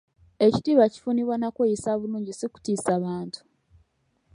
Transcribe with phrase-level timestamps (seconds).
[0.45, 3.39] Ekitiibwa kifunibwa na kweyisa bulungi si kutiisa bantu.